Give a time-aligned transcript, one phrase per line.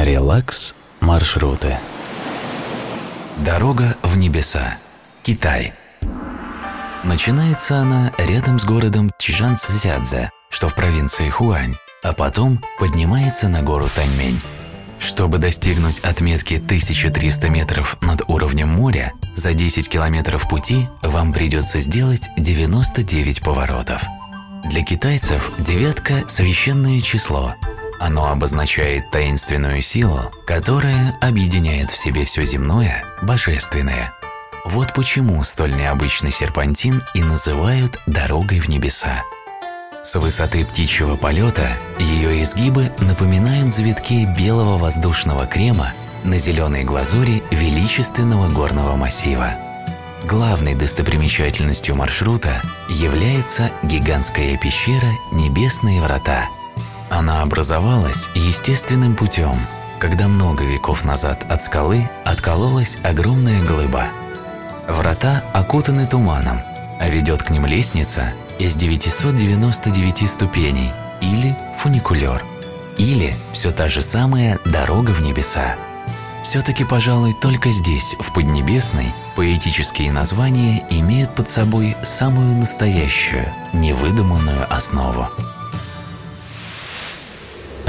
[0.00, 1.76] Релакс маршруты.
[3.38, 4.76] Дорога в небеса.
[5.24, 5.72] Китай.
[7.02, 11.74] Начинается она рядом с городом Чжанцзядзе, что в провинции Хуань,
[12.04, 14.40] а потом поднимается на гору Таньмень.
[15.00, 22.28] Чтобы достигнуть отметки 1300 метров над уровнем моря, за 10 километров пути вам придется сделать
[22.36, 24.04] 99 поворотов.
[24.64, 27.56] Для китайцев девятка– священное число.
[27.98, 34.12] Оно обозначает таинственную силу, которая объединяет в себе все земное, божественное.
[34.64, 39.24] Вот почему столь необычный серпантин и называют «дорогой в небеса».
[40.04, 48.48] С высоты птичьего полета ее изгибы напоминают завитки белого воздушного крема на зеленой глазури величественного
[48.48, 49.54] горного массива.
[50.24, 56.48] Главной достопримечательностью маршрута является гигантская пещера «Небесные врата».
[57.10, 59.56] Она образовалась естественным путем,
[59.98, 64.04] когда много веков назад от скалы откололась огромная глыба.
[64.86, 66.60] Врата окутаны туманом,
[66.98, 72.42] а ведет к ним лестница из 999 ступеней или фуникулер,
[72.98, 75.76] или все та же самая дорога в небеса.
[76.44, 85.28] Все-таки, пожалуй, только здесь, в Поднебесной, поэтические названия имеют под собой самую настоящую, невыдуманную основу.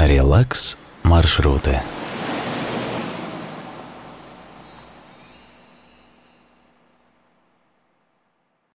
[0.06, 1.82] Релакс маршруты.